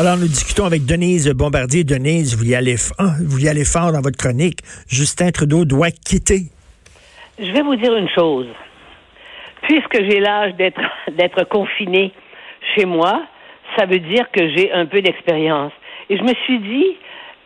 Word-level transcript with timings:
Alors, 0.00 0.16
nous 0.16 0.28
discutons 0.28 0.64
avec 0.64 0.86
Denise 0.86 1.28
Bombardier. 1.28 1.84
Denise, 1.84 2.34
vous 2.34 2.48
y 2.48 2.54
allez, 2.54 2.76
vous 3.22 3.44
y 3.44 3.48
allez 3.50 3.66
fort 3.66 3.92
dans 3.92 4.00
votre 4.00 4.16
chronique. 4.16 4.60
Justin 4.88 5.30
Trudeau 5.30 5.66
doit 5.66 5.90
quitter. 5.90 6.44
Je 7.38 7.52
vais 7.52 7.60
vous 7.60 7.76
dire 7.76 7.94
une 7.94 8.08
chose 8.08 8.46
puisque 9.60 10.02
j'ai 10.08 10.20
l'âge 10.20 10.54
d'être 10.54 10.80
d'être 11.18 11.44
confiné 11.44 12.12
chez 12.74 12.86
moi, 12.86 13.24
ça 13.76 13.84
veut 13.84 13.98
dire 13.98 14.30
que 14.32 14.48
j'ai 14.56 14.72
un 14.72 14.86
peu 14.86 15.02
d'expérience. 15.02 15.72
Et 16.08 16.16
je 16.16 16.22
me 16.22 16.32
suis 16.46 16.60
dit, 16.60 16.96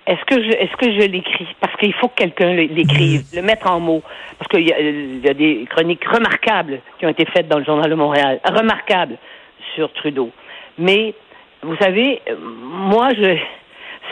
est-ce 0.07 0.25
que 0.25 0.41
je 0.41 0.51
est-ce 0.51 0.77
que 0.77 0.93
je 0.93 1.09
l'écris? 1.09 1.49
Parce 1.59 1.75
qu'il 1.79 1.93
faut 1.95 2.07
que 2.07 2.23
quelqu'un 2.23 2.53
l'écrive, 2.53 3.23
mm. 3.33 3.37
le 3.37 3.43
mettre 3.43 3.69
en 3.69 3.81
mots. 3.81 4.03
Parce 4.39 4.49
qu'il 4.49 4.61
y, 4.61 4.69
y, 4.69 5.29
a 5.29 5.35
des 5.35 5.67
chroniques 5.71 6.05
remarquables 6.05 6.79
qui 7.01 7.07
ont 7.07 7.11
été 7.11 7.25
faites 7.25 7.49
dans 7.49 7.59
le 7.59 7.65
Journal 7.65 7.91
de 7.91 7.97
Montréal, 7.97 8.39
remarquables 8.45 9.19
sur 9.75 9.93
Trudeau. 9.93 10.31
Mais 10.79 11.15
vous 11.65 11.77
savez, 11.77 12.21
moi, 12.39 13.11
je 13.17 13.37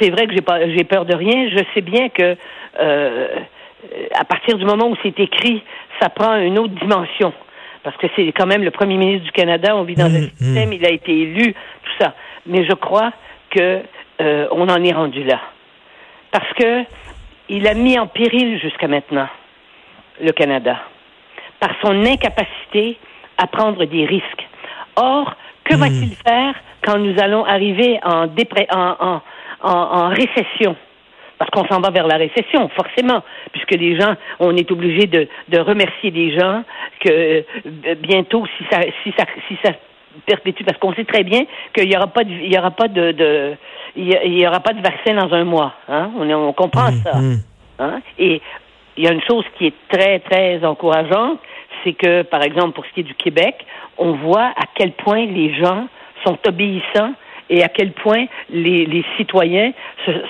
c'est 0.01 0.11
vrai 0.11 0.27
que 0.27 0.33
j'ai 0.35 0.41
pas 0.41 0.67
j'ai 0.69 0.85
peur 0.85 1.05
de 1.05 1.15
rien. 1.15 1.49
Je 1.51 1.59
sais 1.75 1.81
bien 1.81 2.09
que 2.09 2.37
euh, 2.81 3.29
à 4.15 4.25
partir 4.25 4.57
du 4.57 4.65
moment 4.65 4.89
où 4.89 4.97
c'est 5.03 5.19
écrit, 5.21 5.63
ça 6.01 6.09
prend 6.09 6.37
une 6.37 6.59
autre 6.59 6.75
dimension 6.75 7.33
parce 7.83 7.97
que 7.97 8.07
c'est 8.15 8.33
quand 8.33 8.47
même 8.47 8.63
le 8.63 8.71
premier 8.71 8.97
ministre 8.97 9.25
du 9.25 9.33
Canada, 9.33 9.77
on 9.77 9.83
vit 9.83 9.97
dans 9.97 10.07
un 10.07 10.21
mmh, 10.21 10.31
système, 10.39 10.69
mmh. 10.69 10.73
il 10.73 10.87
a 10.87 10.91
été 10.91 11.13
élu, 11.13 11.53
tout 11.53 11.93
ça. 11.99 12.15
Mais 12.47 12.65
je 12.65 12.75
crois 12.75 13.13
que 13.51 13.81
euh, 14.21 14.47
on 14.53 14.69
en 14.69 14.83
est 14.85 14.93
rendu 14.93 15.25
là. 15.25 15.41
Parce 16.31 16.53
que 16.55 16.85
il 17.49 17.67
a 17.67 17.75
mis 17.75 17.99
en 17.99 18.07
péril 18.07 18.59
jusqu'à 18.61 18.89
maintenant 18.89 19.29
le 20.23 20.31
Canada 20.31 20.79
par 21.59 21.71
son 21.83 22.05
incapacité 22.07 22.99
à 23.37 23.47
prendre 23.47 23.85
des 23.85 24.05
risques. 24.05 24.49
Or, 24.97 25.35
que 25.65 25.75
mmh. 25.75 25.79
va-t-il 25.79 26.15
faire 26.17 26.55
quand 26.83 26.99
nous 26.99 27.15
allons 27.21 27.45
arriver 27.45 27.99
en, 28.05 28.27
en, 28.27 29.23
en, 29.63 29.71
en 29.71 30.09
récession? 30.09 30.77
parce 31.43 31.51
qu'on 31.51 31.75
s'en 31.75 31.81
va 31.81 31.91
vers 31.91 32.07
la 32.07 32.19
récession, 32.19 32.69
forcément, 32.69 33.21
puisque 33.51 33.73
les 33.73 33.99
gens, 33.99 34.15
on 34.39 34.57
est 34.57 34.71
obligé 34.71 35.09
de, 35.09 35.27
de 35.49 35.59
remercier 35.59 36.13
des 36.13 36.39
gens 36.39 36.63
que 37.01 37.11
euh, 37.11 37.95
bientôt, 37.99 38.45
si 38.57 38.65
ça, 38.71 38.81
si 39.03 39.13
ça, 39.19 39.25
si 39.49 39.59
ça 39.65 39.73
perpétue, 40.25 40.63
parce 40.63 40.79
qu'on 40.79 40.95
sait 40.95 41.05
très 41.05 41.25
bien 41.25 41.41
qu'il 41.75 41.89
n'y 41.89 41.97
aura 41.97 42.07
pas 42.07 42.23
de, 42.23 42.31
il 42.31 42.55
y 42.55 42.57
aura 42.57 42.71
pas 42.71 42.87
de, 42.87 43.11
de 43.11 43.57
il 43.97 44.39
y 44.39 44.47
aura 44.47 44.61
pas 44.61 44.73
de 44.73 44.83
vaccin 44.83 45.15
dans 45.15 45.35
un 45.35 45.43
mois, 45.43 45.75
hein? 45.89 46.13
On, 46.17 46.31
on 46.31 46.53
comprend 46.53 46.93
mmh, 46.93 47.03
ça, 47.03 47.19
mmh. 47.19 47.35
hein? 47.81 48.01
Et 48.21 48.41
il 48.97 49.05
y 49.05 49.09
a 49.09 49.13
une 49.13 49.23
chose 49.23 49.45
qui 49.59 49.67
est 49.67 49.75
très 49.89 50.21
très 50.21 50.65
encourageante, 50.65 51.41
c'est 51.83 51.95
que, 51.95 52.23
par 52.23 52.45
exemple, 52.45 52.73
pour 52.75 52.87
ce 52.87 52.93
qui 52.93 53.01
est 53.01 53.05
du 53.05 53.15
Québec, 53.15 53.67
on 53.99 54.13
voit 54.13 54.53
à 54.57 54.65
quel 54.77 54.93
point 54.93 55.27
les 55.27 55.55
gens 55.55 55.89
sont 56.25 56.39
obéissants 56.47 57.15
et 57.51 57.63
à 57.63 57.69
quel 57.69 57.93
point 57.93 58.27
les, 58.51 58.87
les 58.87 59.05
citoyens 59.17 59.73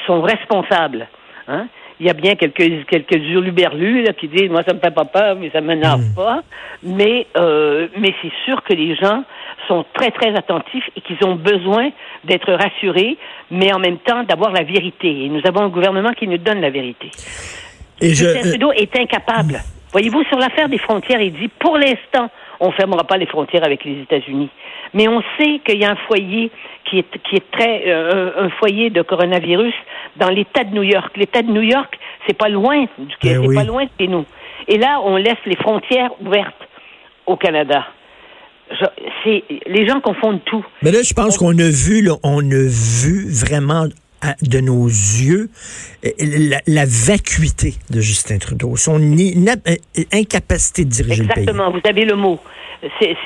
sont 0.06 0.22
responsables. 0.22 1.06
Hein? 1.48 1.66
Il 2.00 2.06
y 2.06 2.10
a 2.10 2.14
bien 2.14 2.34
quelques 2.34 2.86
quelques 2.86 3.14
hurluberlus 3.14 4.02
là, 4.02 4.12
qui 4.12 4.26
disent 4.26 4.50
moi 4.50 4.62
ça 4.66 4.74
me 4.74 4.80
fait 4.80 4.90
pas 4.90 5.04
peur 5.04 5.36
mais 5.38 5.50
ça 5.50 5.60
m'énerve 5.60 6.00
mmh. 6.00 6.14
pas 6.16 6.42
mais 6.82 7.26
euh, 7.36 7.86
mais 7.96 8.12
c'est 8.20 8.32
sûr 8.44 8.62
que 8.64 8.72
les 8.72 8.96
gens 8.96 9.22
sont 9.68 9.84
très 9.92 10.10
très 10.10 10.34
attentifs 10.34 10.88
et 10.96 11.00
qu'ils 11.00 11.24
ont 11.24 11.36
besoin 11.36 11.90
d'être 12.24 12.52
rassurés 12.52 13.16
mais 13.52 13.72
en 13.72 13.78
même 13.78 13.98
temps 13.98 14.24
d'avoir 14.24 14.50
la 14.50 14.64
vérité 14.64 15.26
et 15.26 15.28
nous 15.28 15.42
avons 15.44 15.60
un 15.60 15.68
gouvernement 15.68 16.12
qui 16.12 16.26
nous 16.26 16.38
donne 16.38 16.60
la 16.60 16.70
vérité. 16.70 17.10
Et 18.00 18.14
je, 18.14 18.24
Justin 18.24 18.48
Trudeau 18.48 18.72
est 18.72 18.96
incapable. 18.98 19.60
Voyez-vous 19.92 20.24
sur 20.24 20.38
l'affaire 20.38 20.68
des 20.68 20.78
frontières 20.78 21.20
il 21.20 21.32
dit 21.32 21.48
pour 21.60 21.76
l'instant 21.76 22.30
on 22.62 22.68
ne 22.68 22.72
fermera 22.72 23.02
pas 23.04 23.18
les 23.18 23.26
frontières 23.26 23.64
avec 23.64 23.84
les 23.84 24.00
États-Unis. 24.02 24.48
Mais 24.94 25.08
on 25.08 25.20
sait 25.36 25.60
qu'il 25.66 25.80
y 25.80 25.84
a 25.84 25.90
un 25.90 25.96
foyer 26.06 26.50
qui 26.84 27.00
est, 27.00 27.18
qui 27.28 27.36
est 27.36 27.50
très 27.50 27.82
euh, 27.88 28.44
un 28.44 28.50
foyer 28.50 28.88
de 28.88 29.02
coronavirus 29.02 29.74
dans 30.16 30.28
l'État 30.28 30.62
de 30.62 30.72
New 30.72 30.84
York. 30.84 31.12
L'État 31.16 31.42
de 31.42 31.50
New 31.50 31.62
York, 31.62 31.98
c'est 32.26 32.38
pas 32.38 32.48
loin 32.48 32.84
du 32.98 33.14
eh 33.24 33.28
c'est 33.28 33.54
pas 33.54 33.64
loin 33.64 33.84
de 33.84 33.90
chez 33.98 34.06
nous. 34.06 34.24
Et 34.68 34.78
là, 34.78 35.00
on 35.04 35.16
laisse 35.16 35.42
les 35.44 35.56
frontières 35.56 36.10
ouvertes 36.20 36.68
au 37.26 37.36
Canada. 37.36 37.84
c'est 39.24 39.42
les 39.66 39.86
gens 39.88 40.00
confondent 40.00 40.44
tout. 40.44 40.64
Mais 40.82 40.92
là, 40.92 41.02
je 41.02 41.14
pense 41.14 41.38
qu'on 41.38 41.58
a 41.58 41.68
vu, 41.68 42.08
on 42.22 42.38
a 42.38 42.68
vu 42.68 43.28
vraiment 43.28 43.86
de 44.42 44.60
nos 44.60 44.86
yeux 44.86 45.48
la, 46.02 46.58
la, 46.66 46.84
vacuité 46.84 47.74
de 47.90 48.00
Justin 48.00 48.38
Trudeau, 48.38 48.76
son 48.76 49.00
euh, 49.00 49.76
incapacité 50.12 50.84
de 50.84 50.90
diriger 50.90 51.22
le 51.22 51.28
pays. 51.28 51.42
Exactement, 51.42 51.70
vous 51.70 51.80
avez 51.84 52.04
le 52.04 52.16
mot. 52.16 52.38
C'est 53.00 53.16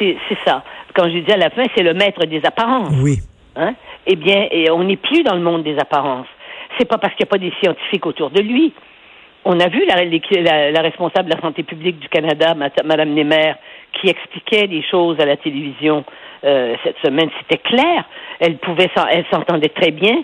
ça. 0.44 0.64
Quand 0.94 1.04
je 1.04 1.18
dis 1.18 1.32
à 1.32 1.36
la 1.36 1.50
fin, 1.50 1.64
c'est 1.74 1.82
le 1.82 1.94
maître 1.94 2.24
des 2.26 2.40
apparences. 2.44 2.94
Oui. 3.02 3.18
Hein? 3.56 3.74
Eh 4.06 4.16
bien, 4.16 4.48
et 4.50 4.70
on 4.70 4.84
n'est 4.84 4.96
plus 4.96 5.22
dans 5.22 5.34
le 5.34 5.40
monde 5.40 5.64
des 5.64 5.78
apparences. 5.78 6.26
C'est 6.78 6.86
pas 6.86 6.98
parce 6.98 7.14
qu'il 7.14 7.24
n'y 7.24 7.28
a 7.28 7.32
pas 7.32 7.38
des 7.38 7.52
scientifiques 7.62 8.06
autour 8.06 8.30
de 8.30 8.40
lui. 8.40 8.72
On 9.44 9.58
a 9.60 9.68
vu 9.68 9.84
la, 9.86 10.04
la, 10.04 10.70
la, 10.72 10.80
responsable 10.80 11.30
de 11.30 11.34
la 11.34 11.40
santé 11.40 11.62
publique 11.62 12.00
du 12.00 12.08
Canada, 12.08 12.54
Mme 12.54 13.14
Nemer, 13.14 13.54
qui 13.92 14.08
expliquait 14.08 14.66
des 14.66 14.82
choses 14.82 15.18
à 15.20 15.24
la 15.24 15.36
télévision 15.36 16.04
euh, 16.44 16.74
cette 16.84 16.96
semaine. 17.04 17.30
C'était 17.40 17.62
clair. 17.62 18.04
Elle 18.40 18.58
pouvait, 18.58 18.90
elle 19.10 19.24
s'entendait 19.32 19.70
très 19.70 19.90
bien 19.90 20.22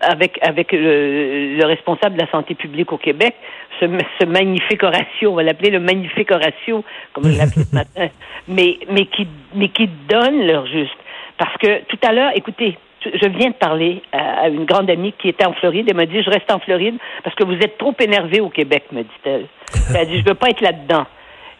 avec 0.00 0.38
avec 0.42 0.72
le, 0.72 1.56
le, 1.56 1.64
responsable 1.64 2.16
de 2.16 2.20
la 2.20 2.30
santé 2.30 2.54
publique 2.54 2.92
au 2.92 2.98
Québec, 2.98 3.34
ce, 3.80 3.86
ce 4.20 4.24
magnifique 4.26 4.82
Horatio, 4.82 5.32
on 5.32 5.34
va 5.34 5.42
l'appeler 5.42 5.70
le 5.70 5.80
magnifique 5.80 6.30
Horatio, 6.30 6.84
comme 7.12 7.24
je 7.24 7.38
l'appelle 7.38 7.64
ce 7.64 7.74
matin, 7.74 8.08
mais 8.48 8.78
mais 8.90 9.06
qui 9.06 9.26
mais 9.54 9.68
qui 9.68 9.88
donne 10.08 10.46
leur 10.46 10.66
juste. 10.66 10.96
Parce 11.36 11.56
que 11.58 11.84
tout 11.84 11.98
à 12.02 12.12
l'heure, 12.12 12.32
écoutez, 12.34 12.76
je 13.04 13.28
viens 13.28 13.50
de 13.50 13.54
parler 13.54 14.02
à 14.12 14.48
une 14.48 14.64
grande 14.64 14.90
amie 14.90 15.12
qui 15.12 15.28
était 15.28 15.46
en 15.46 15.52
Floride. 15.52 15.86
Elle 15.88 15.96
m'a 15.96 16.06
dit, 16.06 16.22
je 16.22 16.30
reste 16.30 16.50
en 16.50 16.58
Floride 16.58 16.96
parce 17.22 17.34
que 17.36 17.44
vous 17.44 17.54
êtes 17.54 17.78
trop 17.78 17.94
énervé 18.00 18.40
au 18.40 18.48
Québec, 18.48 18.84
me 18.92 19.02
dit-elle. 19.02 19.46
Elle 19.90 19.96
a 19.96 20.04
dit, 20.04 20.18
je 20.18 20.24
veux 20.24 20.34
pas 20.34 20.48
être 20.48 20.60
là-dedans. 20.60 21.06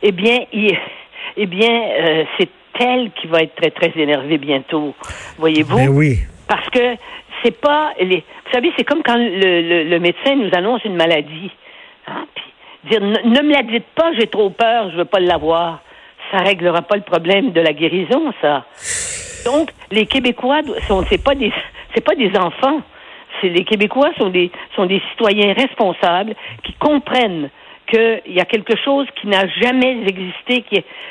Eh 0.03 0.13
bien, 0.13 0.41
il, 0.53 0.77
eh 1.37 1.47
bien, 1.47 1.71
euh, 1.71 2.25
c'est 2.39 2.49
elle 2.81 3.11
qui 3.13 3.27
va 3.27 3.43
être 3.43 3.55
très, 3.57 3.71
très 3.71 3.93
énervée 4.01 4.39
bientôt. 4.39 4.95
Voyez-vous? 5.39 5.77
Ben 5.77 5.89
oui. 5.89 6.19
Parce 6.49 6.69
que 6.71 6.97
c'est 7.43 7.61
pas. 7.61 7.93
Vous 8.01 8.53
savez, 8.53 8.73
c'est 8.77 8.85
comme 8.85 9.03
quand 9.03 9.17
le, 9.17 9.85
le, 9.85 10.01
médecin 10.01 10.35
nous 10.35 10.51
annonce 10.53 10.85
une 10.85 10.97
maladie. 10.97 11.51
Hein? 12.07 12.27
Puis, 12.35 12.45
dire, 12.91 13.01
ne, 13.01 13.43
me 13.43 13.53
la 13.53 13.63
dites 13.63 13.87
pas, 13.95 14.13
j'ai 14.19 14.27
trop 14.27 14.51
peur, 14.51 14.91
je 14.91 14.97
veux 14.97 15.05
pas 15.05 15.21
l'avoir. 15.21 15.81
Ça 16.33 16.39
réglera 16.39 16.83
pas 16.83 16.97
le 16.97 17.03
problème 17.03 17.53
de 17.53 17.61
la 17.61 17.73
guérison, 17.73 18.33
ça. 18.41 18.65
Donc, 19.45 19.71
les 19.91 20.07
Québécois 20.07 20.61
sont, 20.87 21.05
c'est 21.09 21.23
pas 21.23 21.35
des, 21.35 21.53
c'est 21.95 22.05
pas 22.05 22.15
des 22.15 22.37
enfants. 22.37 22.81
Les 23.43 23.65
Québécois 23.65 24.11
sont 24.19 24.31
des, 24.31 24.51
sont 24.75 24.87
des 24.87 25.01
citoyens 25.11 25.55
responsables 25.55 26.35
qui 26.65 26.73
comprennent 26.75 27.51
qu'il 27.91 28.35
y 28.35 28.41
a 28.41 28.45
quelque 28.45 28.75
chose 28.85 29.07
qui 29.21 29.27
n'a 29.27 29.47
jamais 29.61 30.03
existé 30.07 30.65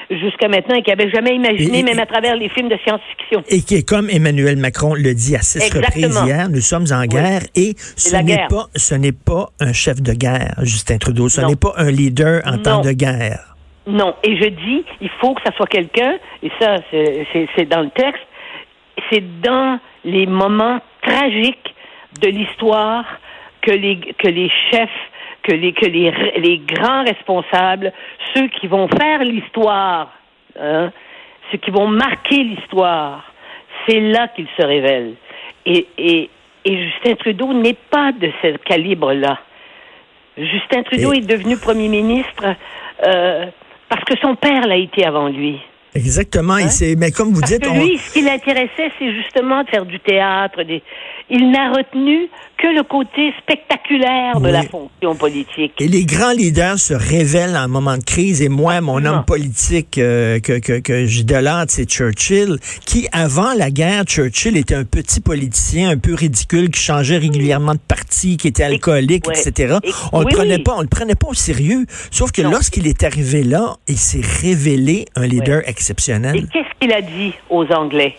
jusqu'à 0.09 0.47
maintenant 0.47 0.75
et 0.75 0.83
qui 0.83 0.89
n'avait 0.89 1.09
jamais 1.09 1.35
imaginé, 1.35 1.83
même 1.83 1.99
à 1.99 2.05
travers 2.05 2.35
les 2.35 2.49
films 2.49 2.69
de 2.69 2.77
science-fiction. 2.83 3.43
Et 3.49 3.61
qui 3.61 3.75
est 3.75 3.87
comme 3.87 4.09
Emmanuel 4.09 4.57
Macron 4.57 4.93
le 4.93 5.13
dit 5.13 5.35
à 5.35 5.41
six 5.41 5.73
reprises 5.73 6.21
hier, 6.25 6.49
nous 6.49 6.61
sommes 6.61 6.85
en 6.91 7.05
guerre 7.05 7.41
et 7.55 7.73
ce 7.77 8.15
n'est 8.17 8.47
pas 8.49 8.67
ce 8.75 8.95
n'est 8.95 9.11
pas 9.11 9.47
un 9.59 9.73
chef 9.73 10.01
de 10.01 10.13
guerre, 10.13 10.55
Justin 10.61 10.97
Trudeau, 10.97 11.29
ce 11.29 11.41
n'est 11.41 11.55
pas 11.55 11.73
un 11.77 11.91
leader 11.91 12.41
en 12.45 12.57
temps 12.57 12.81
de 12.81 12.91
guerre. 12.91 13.55
Non, 13.87 14.15
et 14.21 14.35
je 14.35 14.49
dis, 14.49 14.83
il 14.99 15.09
faut 15.21 15.33
que 15.33 15.41
ça 15.45 15.55
soit 15.55 15.67
quelqu'un, 15.67 16.17
et 16.43 16.51
ça, 16.59 16.75
c'est 16.91 17.65
dans 17.69 17.81
le 17.81 17.89
texte, 17.91 18.21
c'est 19.09 19.23
dans 19.41 19.79
les 20.03 20.25
moments 20.25 20.79
tragiques 21.01 21.73
de 22.21 22.27
l'histoire 22.27 23.05
que 23.61 23.71
les, 23.71 23.97
que 24.17 24.27
les 24.27 24.51
chefs, 24.71 24.89
que 25.47 25.53
les, 25.53 25.73
que 25.73 25.85
les, 25.85 26.11
les 26.37 26.59
grands 26.59 27.03
responsables, 27.03 27.93
ceux 28.33 28.47
qui 28.59 28.67
vont 28.67 28.87
faire 28.89 29.23
l'histoire, 29.23 30.11
hein, 30.59 30.91
ceux 31.51 31.57
qui 31.57 31.71
vont 31.71 31.87
marquer 31.87 32.43
l'histoire, 32.43 33.23
c'est 33.87 33.99
là 33.99 34.27
qu'ils 34.35 34.47
se 34.57 34.65
révèlent. 34.65 35.15
Et, 35.65 35.87
et, 35.97 36.29
et 36.65 36.83
Justin 36.83 37.15
Trudeau 37.15 37.53
n'est 37.53 37.77
pas 37.89 38.11
de 38.11 38.29
ce 38.41 38.57
calibre-là. 38.57 39.39
Justin 40.37 40.83
Trudeau 40.83 41.13
est 41.13 41.25
devenu 41.25 41.57
premier 41.57 41.87
ministre 41.87 42.55
euh, 43.05 43.45
parce 43.89 44.03
que 44.03 44.17
son 44.21 44.35
père 44.35 44.67
l'a 44.67 44.75
été 44.75 45.05
avant 45.05 45.29
lui. 45.29 45.59
Exactement. 45.95 46.53
Hein? 46.55 46.95
mais 46.97 47.11
comme 47.11 47.33
vous 47.33 47.41
dites, 47.41 47.65
lui, 47.65 47.97
ce 47.97 48.13
qui 48.13 48.21
l'intéressait, 48.21 48.91
c'est 48.99 49.13
justement 49.13 49.63
de 49.63 49.69
faire 49.69 49.85
du 49.85 49.99
théâtre. 49.99 50.61
Des... 50.63 50.83
il 51.29 51.51
n'a 51.51 51.71
retenu 51.71 52.29
que 52.57 52.67
le 52.67 52.83
côté 52.83 53.33
spectaculaire 53.39 54.39
de 54.39 54.49
la 54.49 54.63
fonction 54.63 55.15
politique. 55.15 55.73
Et 55.79 55.87
les 55.87 56.05
grands 56.05 56.31
leaders 56.31 56.79
se 56.79 56.93
révèlent 56.93 57.55
en 57.55 57.67
moment 57.67 57.97
de 57.97 58.03
crise. 58.03 58.41
Et 58.41 58.49
moi, 58.49 58.81
mon 58.81 59.03
homme 59.05 59.23
politique 59.25 59.97
euh, 59.97 60.39
que, 60.39 60.59
que, 60.59 60.79
que 60.79 61.05
j'idolâtre, 61.05 61.71
c'est 61.71 61.89
Churchill, 61.89 62.57
qui, 62.85 63.07
avant 63.11 63.53
la 63.53 63.69
guerre, 63.69 64.05
Churchill 64.05 64.57
était 64.57 64.75
un 64.75 64.85
petit 64.85 65.19
politicien 65.21 65.89
un 65.89 65.97
peu 65.97 66.13
ridicule, 66.13 66.71
qui 66.71 66.81
changeait 66.81 67.17
régulièrement 67.17 67.73
de 67.73 67.79
parti, 67.79 68.37
qui 68.37 68.47
était 68.47 68.63
alcoolique, 68.63 69.25
etc. 69.27 69.77
on 70.13 70.19
ne 70.19 70.25
le 70.25 70.35
prenait 70.35 70.59
pas, 70.59 70.75
on 70.77 70.81
le 70.81 70.87
prenait 70.87 71.15
pas 71.15 71.27
au 71.27 71.33
sérieux. 71.33 71.85
Sauf 72.11 72.31
que 72.31 72.41
lorsqu'il 72.41 72.87
est 72.87 73.03
arrivé 73.03 73.43
là, 73.43 73.75
il 73.87 73.97
s'est 73.97 74.21
révélé 74.41 75.05
un 75.15 75.27
leader 75.27 75.61
exceptionnel. 75.67 76.37
Et 76.37 76.41
qu'est-ce 76.47 76.79
qu'il 76.79 76.91
a 76.91 77.01
dit 77.01 77.33
aux 77.49 77.65
Anglais, 77.65 78.15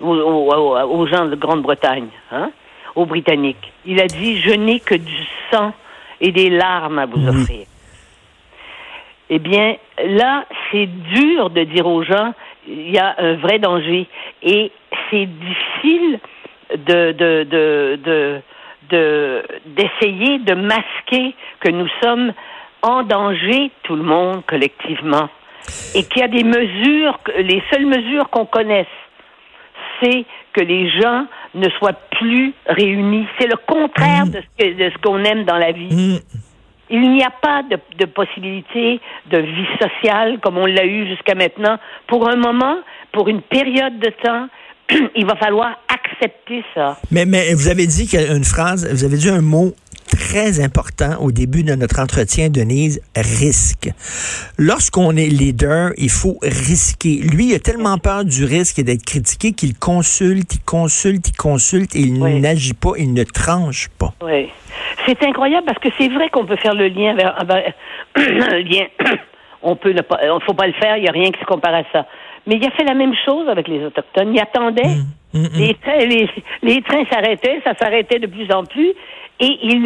aux, 0.00 0.06
aux 0.06 1.06
gens 1.06 1.26
de 1.26 1.36
Grande-Bretagne, 1.36 2.08
hein? 2.32 2.50
aux 2.94 3.06
Britanniques. 3.06 3.72
Il 3.86 4.00
a 4.00 4.06
dit 4.06 4.40
Je 4.40 4.54
n'ai 4.54 4.80
que 4.80 4.94
du 4.94 5.26
sang 5.50 5.72
et 6.20 6.32
des 6.32 6.50
larmes 6.50 6.98
à 6.98 7.06
vous 7.06 7.26
offrir. 7.28 7.66
Eh 9.30 9.38
bien, 9.38 9.76
là, 10.04 10.44
c'est 10.70 10.86
dur 10.86 11.50
de 11.50 11.64
dire 11.64 11.86
aux 11.86 12.02
gens 12.02 12.34
il 12.66 12.90
y 12.90 12.98
a 12.98 13.14
un 13.18 13.34
vrai 13.34 13.58
danger. 13.58 14.06
Et 14.42 14.70
c'est 15.10 15.26
difficile 15.26 16.18
de, 16.76 17.12
de, 17.12 17.44
de, 17.44 18.40
de, 18.90 19.42
d'essayer 19.66 20.38
de 20.38 20.54
masquer 20.54 21.34
que 21.60 21.70
nous 21.70 21.88
sommes 22.02 22.32
en 22.82 23.02
danger, 23.02 23.70
tout 23.82 23.96
le 23.96 24.02
monde, 24.02 24.42
collectivement. 24.46 25.28
Et 25.94 26.04
qu'il 26.04 26.20
y 26.20 26.24
a 26.24 26.28
des 26.28 26.44
mesures, 26.44 27.18
les 27.38 27.62
seules 27.72 27.86
mesures 27.86 28.28
qu'on 28.30 28.44
connaisse, 28.44 28.86
que 30.52 30.60
les 30.60 30.90
gens 31.00 31.26
ne 31.54 31.68
soient 31.78 31.98
plus 32.18 32.52
réunis. 32.66 33.26
C'est 33.38 33.46
le 33.46 33.56
contraire 33.66 34.26
mm. 34.26 34.30
de 34.30 34.90
ce, 34.90 34.98
qu'on 35.02 35.22
aime 35.24 35.44
dans 35.44 35.58
la 35.58 35.72
vie. 35.72 35.94
Mm. 35.94 36.18
Il 36.90 37.12
n'y 37.12 37.22
a 37.22 37.30
pas 37.30 37.62
de, 37.62 37.78
de, 37.98 38.04
possibilité 38.04 39.00
de 39.30 39.38
vie 39.38 39.66
sociale 39.80 40.38
comme 40.40 40.58
on 40.58 40.66
l'a 40.66 40.84
eu 40.84 41.06
jusqu'à 41.08 41.34
maintenant. 41.34 41.78
Pour 42.06 42.28
un 42.28 42.36
moment, 42.36 42.76
pour 43.12 43.28
une 43.28 43.40
période 43.40 43.98
de 43.98 44.10
temps, 44.22 44.48
il 45.16 45.26
va 45.26 45.36
falloir 45.36 45.78
accepter 45.88 46.62
ça. 46.74 46.98
Mais, 47.10 47.24
mais 47.24 47.54
vous 47.54 47.68
avez 47.68 47.86
dit 47.86 48.08
une 48.14 48.44
phrase, 48.44 48.86
vous 48.90 49.04
avez 49.04 49.16
dit 49.16 49.30
un 49.30 49.40
mot 49.40 49.72
très 50.08 50.60
important 50.62 51.20
au 51.20 51.32
début 51.32 51.62
de 51.62 51.74
notre 51.74 52.00
entretien, 52.00 52.48
Denise, 52.50 53.00
risque. 53.16 53.90
Lorsqu'on 54.58 55.16
est 55.16 55.26
leader, 55.26 55.90
il 55.96 56.10
faut 56.10 56.38
risquer. 56.42 57.20
Lui, 57.22 57.50
il 57.50 57.54
a 57.54 57.58
tellement 57.58 57.98
peur 57.98 58.24
du 58.24 58.44
risque 58.44 58.78
et 58.78 58.82
d'être 58.82 59.04
critiqué 59.04 59.52
qu'il 59.52 59.76
consulte, 59.76 60.54
il 60.54 60.62
consulte, 60.62 61.28
il 61.28 61.36
consulte 61.36 61.94
et 61.96 62.00
il 62.00 62.40
n'agit 62.40 62.74
pas, 62.74 62.92
il 62.98 63.12
ne 63.12 63.24
tranche 63.24 63.88
pas. 63.98 64.12
Oui. 64.22 64.48
C'est 65.06 65.22
incroyable 65.22 65.66
parce 65.66 65.78
que 65.78 65.88
c'est 65.98 66.08
vrai 66.08 66.28
qu'on 66.30 66.46
peut 66.46 66.56
faire 66.56 66.74
le 66.74 66.88
lien 66.88 67.14
vers, 67.14 67.36
un 68.16 68.58
lien. 68.58 68.86
On 69.66 69.76
peut 69.76 69.92
ne 69.92 70.02
pas, 70.02 70.20
il 70.22 70.44
faut 70.44 70.52
pas 70.52 70.66
le 70.66 70.74
faire, 70.74 70.98
il 70.98 71.04
n'y 71.04 71.08
a 71.08 71.12
rien 71.12 71.30
qui 71.30 71.40
se 71.40 71.46
compare 71.46 71.74
à 71.74 71.84
ça. 71.90 72.06
Mais 72.46 72.56
il 72.56 72.66
a 72.66 72.70
fait 72.72 72.84
la 72.84 72.92
même 72.92 73.14
chose 73.24 73.48
avec 73.48 73.66
les 73.66 73.82
Autochtones. 73.82 74.34
Il 74.34 74.38
attendait. 74.38 74.82
Mmh, 74.84 75.38
mmh, 75.38 75.42
mmh. 75.42 75.58
Les, 75.58 75.74
trains, 75.74 76.26
les 76.62 76.82
trains 76.82 77.04
s'arrêtaient, 77.10 77.60
ça 77.64 77.72
s'arrêtait 77.74 78.18
de 78.18 78.26
plus 78.26 78.50
en 78.52 78.64
plus. 78.64 78.92
Et 79.40 79.58
il, 79.62 79.84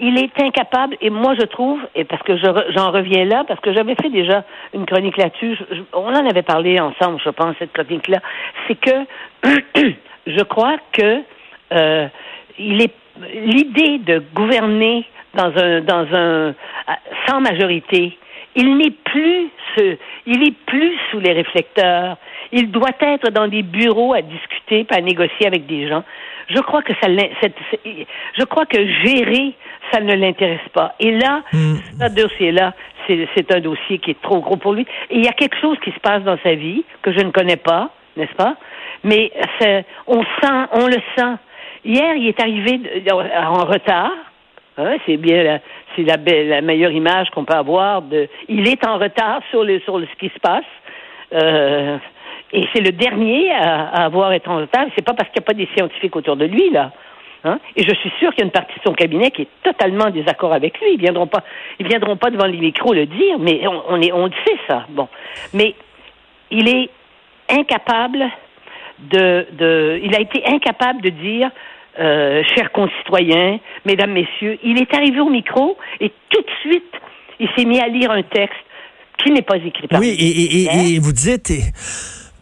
il 0.00 0.18
est 0.18 0.40
incapable, 0.40 0.96
et 1.00 1.08
moi 1.10 1.34
je 1.38 1.44
trouve, 1.44 1.80
et 1.94 2.04
parce 2.04 2.22
que 2.22 2.36
j'en 2.36 2.90
reviens 2.90 3.24
là, 3.24 3.44
parce 3.46 3.60
que 3.60 3.72
j'avais 3.72 3.94
fait 3.94 4.10
déjà 4.10 4.44
une 4.74 4.86
chronique 4.86 5.16
là-dessus, 5.16 5.56
on 5.92 6.08
en 6.08 6.26
avait 6.26 6.42
parlé 6.42 6.80
ensemble, 6.80 7.20
je 7.24 7.30
pense, 7.30 7.54
cette 7.60 7.72
chronique-là, 7.72 8.18
c'est 8.66 8.74
que 8.74 8.90
je 10.26 10.42
crois 10.42 10.76
que 10.92 11.22
euh, 11.72 12.08
il 12.58 12.82
est 12.82 12.92
l'idée 13.34 13.98
de 13.98 14.22
gouverner 14.34 15.04
dans 15.34 15.52
un 15.56 15.80
dans 15.80 16.06
un 16.12 16.54
sans 17.26 17.40
majorité, 17.40 18.18
il 18.56 18.76
n'est 18.76 18.90
plus 18.90 19.48
ce, 19.76 19.96
il 20.26 20.42
est 20.42 20.56
plus 20.66 20.96
sous 21.10 21.20
les 21.20 21.32
réflecteurs. 21.32 22.16
Il 22.50 22.70
doit 22.70 22.96
être 23.00 23.30
dans 23.30 23.46
des 23.46 23.62
bureaux 23.62 24.14
à 24.14 24.22
discuter, 24.22 24.86
à 24.90 25.00
négocier 25.00 25.46
avec 25.46 25.66
des 25.66 25.88
gens. 25.88 26.02
Je 26.48 26.60
crois 26.60 26.82
que 26.82 26.92
ça, 26.94 27.08
je 27.08 28.44
crois 28.44 28.66
que 28.66 28.78
gérer, 29.04 29.54
ça 29.92 30.00
ne 30.00 30.14
l'intéresse 30.14 30.68
pas. 30.72 30.94
Et 30.98 31.12
là, 31.12 31.42
hmm. 31.52 31.76
ce 32.00 32.14
dossier-là, 32.14 32.72
c'est 33.06 33.54
un 33.54 33.60
dossier 33.60 33.98
qui 33.98 34.12
est 34.12 34.22
trop 34.22 34.40
gros 34.40 34.56
pour 34.56 34.72
lui. 34.72 34.86
Et 35.10 35.16
il 35.16 35.24
y 35.24 35.28
a 35.28 35.32
quelque 35.32 35.58
chose 35.60 35.78
qui 35.84 35.90
se 35.92 36.00
passe 36.00 36.22
dans 36.22 36.38
sa 36.42 36.54
vie 36.54 36.84
que 37.02 37.12
je 37.12 37.20
ne 37.20 37.30
connais 37.30 37.56
pas, 37.56 37.90
n'est-ce 38.16 38.34
pas? 38.34 38.56
Mais 39.04 39.30
on 40.06 40.22
sent, 40.22 40.66
on 40.72 40.86
le 40.86 41.00
sent. 41.16 41.34
Hier, 41.84 42.16
il 42.16 42.28
est 42.28 42.40
arrivé 42.40 42.80
en 43.36 43.64
retard. 43.64 44.12
Hein, 44.76 44.96
c'est 45.06 45.16
bien, 45.16 45.60
c'est 45.96 46.02
la, 46.02 46.16
la, 46.16 46.60
meilleure 46.60 46.92
image 46.92 47.30
qu'on 47.30 47.44
peut 47.44 47.56
avoir. 47.56 48.02
De, 48.02 48.28
il 48.48 48.68
est 48.68 48.86
en 48.86 48.98
retard 48.98 49.40
sur 49.50 49.64
le 49.64 49.80
sur 49.80 49.98
ce 49.98 50.18
qui 50.18 50.28
se 50.28 50.38
passe. 50.40 50.64
Euh, 51.32 51.98
et 52.52 52.66
c'est 52.72 52.80
le 52.80 52.92
dernier 52.92 53.52
à, 53.52 54.04
avoir 54.04 54.32
été 54.32 54.48
en 54.48 54.56
retard. 54.56 54.86
C'est 54.96 55.04
pas 55.04 55.14
parce 55.14 55.28
qu'il 55.30 55.40
n'y 55.40 55.44
a 55.44 55.46
pas 55.46 55.54
des 55.54 55.68
scientifiques 55.76 56.16
autour 56.16 56.36
de 56.36 56.46
lui, 56.46 56.70
là. 56.70 56.92
Hein? 57.44 57.60
Et 57.76 57.84
je 57.84 57.94
suis 57.94 58.10
sûr 58.18 58.30
qu'il 58.30 58.40
y 58.40 58.42
a 58.42 58.46
une 58.46 58.50
partie 58.50 58.74
de 58.78 58.84
son 58.84 58.94
cabinet 58.94 59.30
qui 59.30 59.42
est 59.42 59.48
totalement 59.62 60.06
en 60.06 60.10
désaccord 60.10 60.52
avec 60.52 60.80
lui. 60.80 60.94
Ils 60.94 61.00
viendront 61.00 61.26
pas, 61.26 61.44
ils 61.78 61.86
viendront 61.86 62.16
pas 62.16 62.30
devant 62.30 62.46
les 62.46 62.58
micros 62.58 62.92
le 62.94 63.06
dire, 63.06 63.38
mais 63.38 63.66
on, 63.66 63.82
on 63.88 64.02
est, 64.02 64.12
on 64.12 64.26
le 64.26 64.32
sait 64.46 64.58
ça. 64.66 64.86
Bon, 64.88 65.08
mais 65.54 65.74
il 66.50 66.68
est 66.68 66.90
incapable 67.48 68.26
de, 68.98 69.46
de, 69.52 70.00
il 70.02 70.14
a 70.16 70.20
été 70.20 70.44
incapable 70.46 71.00
de 71.02 71.10
dire, 71.10 71.50
euh, 72.00 72.42
chers 72.56 72.72
concitoyens, 72.72 73.60
mesdames, 73.84 74.12
messieurs, 74.12 74.58
il 74.64 74.80
est 74.80 74.92
arrivé 74.94 75.20
au 75.20 75.30
micro 75.30 75.76
et 76.00 76.12
tout 76.30 76.40
de 76.40 76.50
suite, 76.60 76.92
il 77.38 77.48
s'est 77.56 77.64
mis 77.64 77.80
à 77.80 77.86
lire 77.86 78.10
un 78.10 78.22
texte 78.22 78.58
qui 79.22 79.30
n'est 79.30 79.42
pas 79.42 79.56
écrit 79.56 79.86
par 79.86 80.00
Oui, 80.00 80.16
et, 80.18 80.64
et, 80.64 80.94
et, 80.94 80.98
vous 80.98 81.12
dites. 81.12 81.52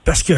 Parce 0.06 0.22
que 0.22 0.34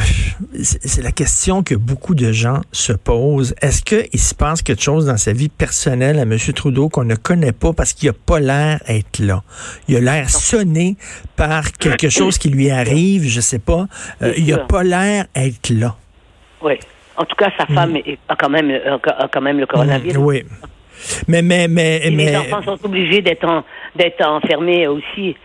c'est 0.62 1.02
la 1.02 1.12
question 1.12 1.62
que 1.62 1.74
beaucoup 1.74 2.14
de 2.14 2.32
gens 2.32 2.62
se 2.72 2.94
posent. 2.94 3.54
Est-ce 3.60 3.82
qu'il 3.82 4.18
se 4.18 4.34
passe 4.34 4.62
quelque 4.62 4.82
chose 4.82 5.04
dans 5.04 5.18
sa 5.18 5.34
vie 5.34 5.50
personnelle 5.50 6.18
à 6.18 6.22
M. 6.22 6.38
Trudeau 6.56 6.88
qu'on 6.88 7.04
ne 7.04 7.16
connaît 7.16 7.52
pas 7.52 7.74
parce 7.74 7.92
qu'il 7.92 8.08
n'a 8.08 8.14
pas 8.14 8.40
l'air 8.40 8.80
d'être 8.88 9.18
là? 9.18 9.42
Il 9.86 9.96
a 9.96 10.00
l'air 10.00 10.30
sonné 10.30 10.96
par 11.36 11.70
quelque 11.72 12.08
chose 12.08 12.38
qui 12.38 12.48
lui 12.48 12.70
arrive, 12.70 13.24
je 13.24 13.42
sais 13.42 13.58
pas. 13.58 13.84
Euh, 14.22 14.32
il 14.38 14.46
n'a 14.46 14.56
pas 14.56 14.82
l'air 14.82 15.26
d'être 15.34 15.68
là. 15.68 15.96
Oui. 16.62 16.78
En 17.18 17.26
tout 17.26 17.36
cas, 17.36 17.50
sa 17.58 17.64
mm. 17.64 17.74
femme 17.74 17.98
a, 18.26 18.36
quand 18.36 18.48
même, 18.48 18.70
a 18.70 19.28
quand 19.28 19.42
même 19.42 19.60
le 19.60 19.66
coronavirus. 19.66 20.16
Mm, 20.16 20.24
oui. 20.24 20.42
Mais, 21.28 21.42
mais, 21.42 21.68
mais, 21.68 22.00
mais... 22.10 22.30
Les 22.30 22.36
enfants 22.36 22.62
sont 22.62 22.86
obligés 22.86 23.20
d'être 23.20 23.44
enfermés 24.26 24.86
aussi. 24.86 25.36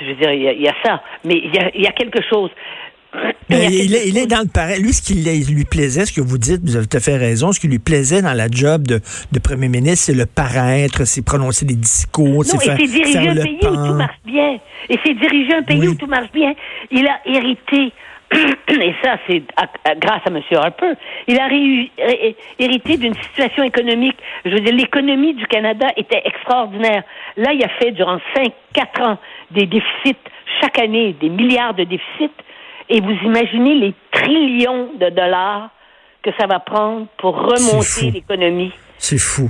Je 0.00 0.06
veux 0.06 0.14
dire, 0.14 0.32
il 0.32 0.62
y, 0.62 0.68
a, 0.68 0.74
ça. 0.84 1.02
Mais 1.24 1.34
il 1.34 1.54
y 1.54 1.58
a, 1.58 1.70
il 1.74 1.82
y 1.82 1.86
a 1.86 1.92
quelque 1.92 2.20
chose. 2.28 2.50
Mais 3.50 3.66
il, 3.66 3.94
est, 3.94 4.08
il, 4.08 4.18
est, 4.18 4.26
dans 4.26 4.40
le 4.40 4.48
pareil. 4.48 4.80
Lui, 4.80 4.92
ce 4.92 5.02
qui 5.02 5.14
lui 5.14 5.64
plaisait, 5.64 6.06
ce 6.06 6.12
que 6.12 6.20
vous 6.20 6.38
dites, 6.38 6.62
vous 6.64 6.76
avez 6.76 6.86
tout 6.86 6.96
à 6.96 7.00
fait 7.00 7.16
raison, 7.16 7.52
ce 7.52 7.60
qui 7.60 7.68
lui 7.68 7.78
plaisait 7.78 8.22
dans 8.22 8.32
la 8.32 8.48
job 8.48 8.86
de, 8.86 9.00
de 9.32 9.38
premier 9.38 9.68
ministre, 9.68 10.06
c'est 10.06 10.14
le 10.14 10.26
paraître, 10.26 11.04
c'est 11.04 11.24
prononcer 11.24 11.66
des 11.66 11.74
discours, 11.74 12.44
c'est 12.44 12.62
faire, 12.62 12.76
diriger 12.76 13.18
un 13.18 13.34
pays 13.34 13.58
où 13.62 13.86
tout 13.86 13.94
marche 13.94 14.20
bien. 14.24 14.58
Et 14.88 14.98
c'est 15.04 15.14
diriger 15.14 15.54
un 15.54 15.62
pays 15.62 15.88
où 15.88 15.94
tout 15.94 16.06
marche 16.06 16.32
bien. 16.32 16.54
Il 16.90 17.06
a 17.06 17.20
hérité 17.26 17.92
et 18.68 18.94
ça, 19.02 19.16
c'est 19.26 19.42
grâce 19.98 20.22
à 20.26 20.30
M. 20.30 20.40
Harper, 20.52 20.92
il 21.26 21.38
a 21.38 21.48
hérité 22.58 22.96
d'une 22.96 23.14
situation 23.14 23.62
économique. 23.62 24.16
Je 24.44 24.50
veux 24.50 24.60
dire, 24.60 24.74
l'économie 24.74 25.34
du 25.34 25.46
Canada 25.46 25.88
était 25.96 26.22
extraordinaire. 26.24 27.02
Là, 27.36 27.52
il 27.52 27.62
a 27.62 27.68
fait 27.80 27.92
durant 27.92 28.18
cinq, 28.34 28.52
quatre 28.72 29.02
ans 29.02 29.18
des 29.50 29.66
déficits 29.66 30.16
chaque 30.60 30.78
année, 30.78 31.14
des 31.20 31.28
milliards 31.28 31.74
de 31.74 31.84
déficits. 31.84 32.30
Et 32.88 33.00
vous 33.00 33.16
imaginez 33.24 33.74
les 33.74 33.94
trillions 34.12 34.90
de 35.00 35.08
dollars 35.10 35.70
que 36.22 36.30
ça 36.38 36.46
va 36.46 36.60
prendre 36.60 37.06
pour 37.18 37.34
remonter 37.36 38.10
l'économie. 38.10 38.72
C'est 38.98 39.18
fou. 39.18 39.48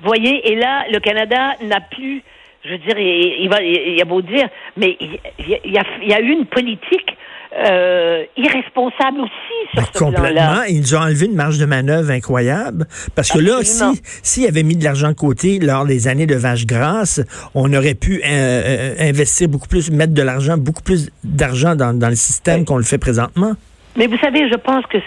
Vous 0.00 0.08
voyez, 0.08 0.50
et 0.50 0.56
là, 0.56 0.84
le 0.90 0.98
Canada 0.98 1.52
n'a 1.62 1.80
plus, 1.80 2.22
je 2.64 2.70
veux 2.70 2.78
dire, 2.78 2.98
il, 2.98 3.48
va, 3.48 3.62
il, 3.62 4.00
a 4.00 4.04
beau 4.04 4.20
dire, 4.20 4.48
mais 4.76 4.96
il, 5.00 5.18
il, 5.38 5.72
y 5.72 5.78
a, 5.78 5.84
il 6.02 6.08
y 6.08 6.14
a 6.14 6.20
eu 6.20 6.32
une 6.32 6.46
politique 6.46 7.16
euh, 7.54 8.24
irresponsable 8.36 9.20
aussi 9.20 9.74
sur 9.74 9.82
ben, 9.82 9.88
ce 9.92 9.98
Complètement. 9.98 10.62
Ils 10.68 10.96
ont 10.96 11.00
enlevé 11.00 11.26
une 11.26 11.34
marge 11.34 11.58
de 11.58 11.66
manœuvre 11.66 12.10
incroyable. 12.10 12.86
Parce 13.14 13.30
que 13.30 13.38
là, 13.38 13.58
si 13.62 13.84
s'ils 14.22 14.46
avaient 14.46 14.62
mis 14.62 14.76
de 14.76 14.84
l'argent 14.84 15.08
de 15.08 15.14
côté 15.14 15.58
lors 15.58 15.84
des 15.84 16.08
années 16.08 16.26
de 16.26 16.34
vache 16.34 16.66
grasse, 16.66 17.20
on 17.54 17.72
aurait 17.74 17.94
pu 17.94 18.22
euh, 18.24 18.26
euh, 18.26 18.94
investir 19.00 19.48
beaucoup 19.48 19.68
plus, 19.68 19.90
mettre 19.90 20.14
de 20.14 20.22
l'argent, 20.22 20.56
beaucoup 20.56 20.82
plus 20.82 21.10
d'argent 21.24 21.74
dans, 21.74 21.92
le 22.08 22.16
système 22.16 22.64
qu'on 22.64 22.78
le 22.78 22.84
fait 22.84 22.98
présentement. 22.98 23.52
Mais 23.96 24.06
vous 24.06 24.18
savez, 24.18 24.48
je 24.50 24.56
pense 24.56 24.86
que 24.86 24.98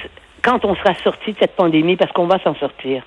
quand 0.43 0.63
on 0.65 0.75
sera 0.75 0.93
sorti 1.03 1.33
de 1.33 1.37
cette 1.39 1.55
pandémie, 1.55 1.95
parce 1.95 2.11
qu'on 2.11 2.27
va 2.27 2.37
s'en 2.43 2.53
sortir, 2.55 3.03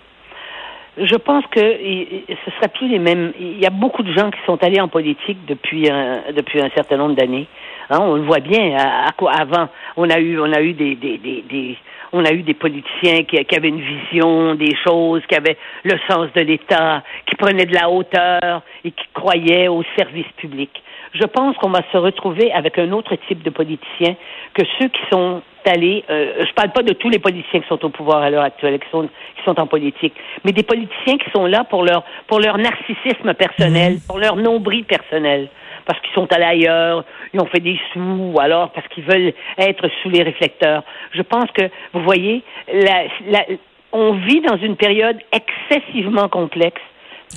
je 1.01 1.17
pense 1.17 1.45
que 1.47 1.61
ce 1.61 2.51
serait 2.57 2.69
plus 2.69 2.89
les 2.89 2.99
mêmes. 2.99 3.33
Il 3.39 3.59
y 3.59 3.67
a 3.67 3.71
beaucoup 3.71 4.03
de 4.03 4.13
gens 4.13 4.31
qui 4.31 4.39
sont 4.47 4.63
allés 4.63 4.81
en 4.81 4.89
politique 4.89 5.39
depuis 5.47 5.91
un, 5.91 6.23
depuis 6.35 6.61
un 6.61 6.71
certain 6.71 6.97
nombre 6.97 7.15
d'années. 7.15 7.47
Hein, 7.91 7.99
on 8.01 8.15
le 8.15 8.23
voit 8.23 8.41
bien. 8.41 8.77
À, 8.77 9.09
avant, 9.41 9.69
on 9.97 10.09
a 10.11 10.19
eu, 10.19 10.39
on 10.41 10.53
a 10.53 10.61
eu 10.61 10.73
des, 10.73 11.77
on 12.13 12.25
a 12.25 12.33
eu 12.33 12.43
des 12.43 12.55
politiciens 12.55 13.23
qui, 13.25 13.39
avaient 13.55 13.69
une 13.69 13.81
vision 13.81 14.55
des 14.55 14.75
choses, 14.87 15.23
qui 15.29 15.35
avaient 15.35 15.57
le 15.85 15.99
sens 16.09 16.29
de 16.35 16.43
l'État, 16.43 17.03
qui 17.27 17.37
prenaient 17.37 17.67
de 17.67 17.75
la 17.75 17.89
hauteur 17.89 18.63
et 18.85 18.91
qui 18.91 19.05
croyaient 19.15 19.69
au 19.69 19.83
service 19.97 20.29
public. 20.37 20.71
Je 21.15 21.25
pense 21.25 21.57
qu'on 21.57 21.71
va 21.71 21.81
se 21.93 21.97
retrouver 21.97 22.53
avec 22.53 22.79
un 22.79 22.93
autre 22.93 23.15
type 23.29 23.43
de 23.43 23.51
politiciens 23.51 24.17
que 24.55 24.63
ceux 24.79 24.89
qui 24.89 25.01
sont 25.11 25.43
allés. 25.65 26.05
Euh, 26.11 26.45
je 26.47 26.53
parle 26.55 26.71
pas 26.71 26.83
de 26.83 26.93
tous 26.93 27.09
les 27.09 27.19
politiciens 27.19 27.61
qui 27.61 27.69
sont 27.69 27.85
au 27.85 27.89
pouvoir 27.89 28.23
à 28.23 28.31
l'heure 28.31 28.45
actuelle, 28.45 28.79
qui 28.79 28.89
sont 28.91 29.03
qui 29.03 29.45
sont 29.45 29.59
en 29.61 29.67
politique, 29.67 30.15
mais 30.45 30.53
des 30.53 30.63
politiciens 30.63 31.19
qui 31.19 31.31
sont 31.31 31.47
là 31.47 31.65
pour 31.65 31.83
leur 31.83 32.05
pour 32.27 32.41
leur 32.41 32.59
narcissisme 32.59 33.35
personnel, 33.35 33.95
mmh. 33.95 34.07
pour 34.07 34.19
leur 34.19 34.37
nombril 34.37 34.85
personnel 34.85 35.49
parce 35.89 36.01
qu'ils 36.01 36.13
sont 36.13 36.31
allés 36.35 36.45
ailleurs, 36.45 37.03
ils 37.33 37.41
ont 37.41 37.47
fait 37.47 37.61
des 37.61 37.81
sous, 37.95 38.33
ou 38.35 38.39
alors 38.39 38.71
parce 38.73 38.87
qu'ils 38.89 39.05
veulent 39.05 39.33
être 39.57 39.89
sous 40.03 40.11
les 40.11 40.23
réflecteurs. 40.23 40.83
Je 41.13 41.23
pense 41.23 41.51
que, 41.53 41.63
vous 41.95 42.03
voyez, 42.03 42.43
la, 42.71 43.05
la, 43.27 43.47
on 43.93 44.13
vit 44.13 44.43
dans 44.43 44.59
une 44.59 44.77
période 44.77 45.17
excessivement 45.33 46.29
complexe, 46.29 46.83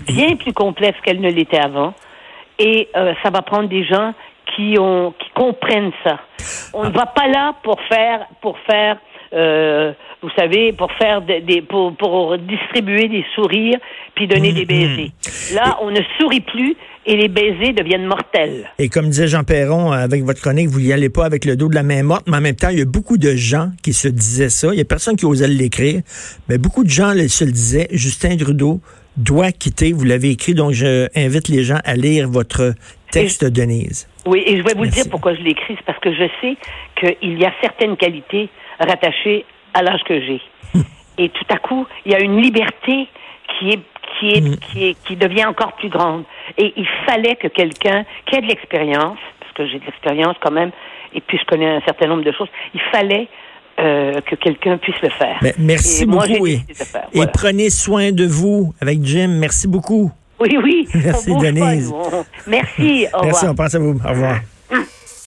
bien 0.05 0.35
plus 0.35 0.51
complexe 0.51 0.99
qu'elle 1.01 1.21
ne 1.21 1.31
l'était 1.31 1.61
avant, 1.63 1.93
et 2.61 2.87
euh, 2.95 3.13
ça 3.23 3.29
va 3.31 3.41
prendre 3.41 3.67
des 3.67 3.83
gens 3.83 4.13
qui 4.55 4.77
ont 4.79 5.13
qui 5.17 5.29
comprennent 5.35 5.91
ça. 6.03 6.19
On 6.73 6.85
ne 6.85 6.91
va 6.91 7.05
pas 7.07 7.27
là 7.27 7.55
pour 7.63 7.79
faire 7.89 8.27
pour 8.41 8.57
faire 8.59 8.97
euh, 9.33 9.93
vous 10.21 10.29
savez, 10.37 10.73
pour 10.73 10.91
faire 10.93 11.21
des, 11.21 11.61
pour, 11.61 11.95
pour 11.95 12.37
distribuer 12.37 13.07
des 13.07 13.25
sourires 13.33 13.79
puis 14.13 14.27
donner 14.27 14.51
des 14.51 14.65
mm-hmm. 14.65 14.95
baisers. 14.95 15.11
Là, 15.55 15.79
on 15.81 15.89
ne 15.89 16.01
sourit 16.19 16.41
plus 16.41 16.75
et 17.05 17.15
les 17.15 17.29
baisers 17.29 17.73
deviennent 17.73 18.05
mortels. 18.05 18.69
Et 18.77 18.89
comme 18.89 19.07
disait 19.07 19.27
Jean 19.27 19.43
Perron 19.43 19.91
avec 19.91 20.23
votre 20.23 20.41
chronique, 20.41 20.67
vous 20.67 20.81
n'y 20.81 20.93
allez 20.93 21.09
pas 21.09 21.25
avec 21.25 21.45
le 21.45 21.55
dos 21.55 21.69
de 21.69 21.75
la 21.75 21.81
main 21.81 22.03
morte, 22.03 22.25
mais 22.27 22.37
en 22.37 22.41
même 22.41 22.55
temps, 22.55 22.69
il 22.69 22.79
y 22.79 22.81
a 22.81 22.85
beaucoup 22.85 23.17
de 23.17 23.33
gens 23.35 23.69
qui 23.81 23.93
se 23.93 24.07
disaient 24.07 24.49
ça. 24.49 24.67
Il 24.73 24.77
y 24.77 24.81
a 24.81 24.85
personne 24.85 25.15
qui 25.15 25.25
osait 25.25 25.47
l'écrire, 25.47 26.01
mais 26.49 26.57
beaucoup 26.57 26.83
de 26.83 26.89
gens 26.89 27.13
se 27.27 27.45
le 27.45 27.51
disaient. 27.51 27.87
Justin 27.91 28.37
Trudeau 28.37 28.81
doit 29.17 29.51
quitter. 29.51 29.93
Vous 29.93 30.05
l'avez 30.05 30.31
écrit, 30.31 30.53
donc 30.53 30.71
je 30.71 31.07
invite 31.15 31.47
les 31.47 31.63
gens 31.63 31.79
à 31.83 31.95
lire 31.95 32.29
votre 32.29 32.73
texte, 33.11 33.45
Denise. 33.45 34.07
Oui, 34.25 34.43
et 34.45 34.57
je 34.57 34.63
vais 34.63 34.73
vous 34.73 34.83
le 34.83 34.89
dire 34.89 35.05
pourquoi 35.09 35.33
je 35.35 35.41
l'écris. 35.41 35.75
C'est 35.77 35.85
parce 35.85 35.99
que 35.99 36.13
je 36.13 36.27
sais 36.41 36.57
qu'il 36.95 37.39
y 37.39 37.45
a 37.45 37.51
certaines 37.61 37.97
qualités 37.97 38.49
rattachées 38.79 39.45
à 39.73 39.81
l'âge 39.81 40.01
que 40.05 40.19
j'ai. 40.19 40.41
et 41.17 41.29
tout 41.29 41.45
à 41.49 41.57
coup, 41.57 41.85
il 42.05 42.11
y 42.11 42.15
a 42.15 42.21
une 42.21 42.41
liberté 42.41 43.07
qui 43.59 43.69
est 43.69 43.79
qui 44.19 44.31
est, 44.33 44.41
mm. 44.41 44.57
qui 44.57 44.85
est 44.85 45.03
qui 45.05 45.15
devient 45.15 45.45
encore 45.45 45.73
plus 45.73 45.89
grande. 45.89 46.23
Et 46.57 46.73
il 46.75 46.87
fallait 47.05 47.35
que 47.35 47.47
quelqu'un 47.47 48.05
qui 48.25 48.35
ait 48.35 48.41
de 48.41 48.47
l'expérience, 48.47 49.19
parce 49.39 49.53
que 49.53 49.67
j'ai 49.67 49.79
de 49.79 49.85
l'expérience 49.85 50.35
quand 50.41 50.51
même, 50.51 50.71
et 51.13 51.21
puis 51.21 51.37
je 51.37 51.45
connais 51.45 51.69
un 51.69 51.81
certain 51.81 52.07
nombre 52.07 52.23
de 52.23 52.31
choses, 52.31 52.49
il 52.73 52.81
fallait 52.91 53.27
euh, 53.81 54.21
que 54.21 54.35
quelqu'un 54.35 54.77
puisse 54.77 55.01
le 55.01 55.09
faire. 55.09 55.39
merci 55.57 56.05
beaucoup. 56.05 56.45
et, 56.47 56.61
et, 57.13 57.27
prenez 57.33 57.69
soin 57.69 58.11
de 58.11 58.25
vous 58.25 58.73
avec 58.79 59.03
Jim. 59.03 59.29
Merci 59.39 59.67
beaucoup. 59.67 60.11
Oui, 60.39 60.57
oui. 60.61 60.87
Merci, 60.95 61.35
Denise. 61.35 61.91
Merci. 62.47 63.07
Au 63.13 63.23
Merci, 63.23 63.45
on 63.47 63.55
passe 63.55 63.75
à 63.75 63.79
vous. 63.79 63.99
Au 64.03 64.09
revoir. 64.09 64.39